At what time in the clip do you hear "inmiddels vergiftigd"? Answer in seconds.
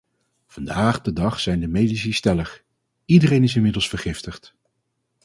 3.55-4.55